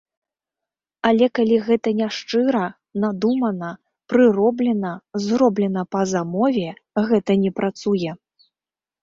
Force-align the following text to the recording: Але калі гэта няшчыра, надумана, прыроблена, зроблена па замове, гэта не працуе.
Але 1.09 1.25
калі 1.39 1.57
гэта 1.67 1.89
няшчыра, 1.99 2.61
надумана, 3.03 3.69
прыроблена, 4.15 4.93
зроблена 5.27 5.81
па 5.93 6.01
замове, 6.15 6.67
гэта 7.11 7.31
не 7.45 7.51
працуе. 7.63 8.11